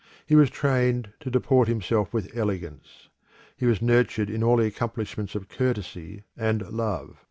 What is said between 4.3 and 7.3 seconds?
in all the accomplishments of courtesy and love.